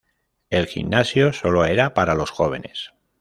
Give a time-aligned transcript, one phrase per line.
[0.49, 2.93] El gimnasio sólo era para los hombres jóvenes.